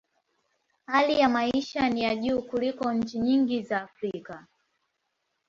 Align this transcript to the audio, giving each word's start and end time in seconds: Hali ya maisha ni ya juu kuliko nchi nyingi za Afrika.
Hali 0.87 1.19
ya 1.19 1.29
maisha 1.29 1.89
ni 1.89 2.03
ya 2.03 2.15
juu 2.15 2.41
kuliko 2.41 2.93
nchi 2.93 3.19
nyingi 3.19 3.61
za 3.63 3.81
Afrika. 3.81 4.47